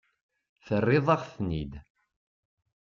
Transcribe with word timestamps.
Terriḍ-aɣ-ten-id. 0.65 1.73